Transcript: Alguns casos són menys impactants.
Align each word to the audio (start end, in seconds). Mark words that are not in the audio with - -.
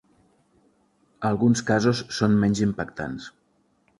Alguns 1.29 1.61
casos 1.69 2.03
són 2.21 2.35
menys 2.45 2.65
impactants. 2.69 3.31